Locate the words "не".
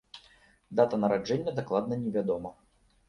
2.07-2.15